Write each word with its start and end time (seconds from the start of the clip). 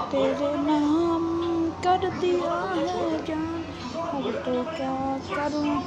तेरे 0.00 0.56
नाम 0.56 1.26
कर 1.84 2.08
दिया 2.20 2.54
है 2.76 3.24
जान। 3.24 3.64
अब 4.14 4.30
तो 4.44 4.62
क्या 4.76 4.96
करूँ? 5.34 5.80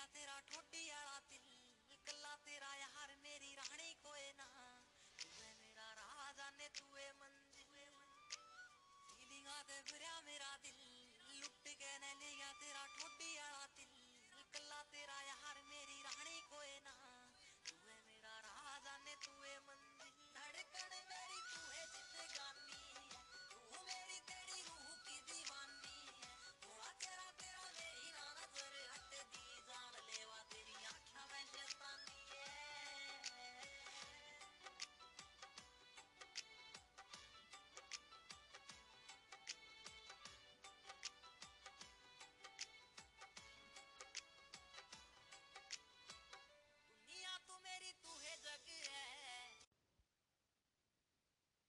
राठोड 0.00 0.69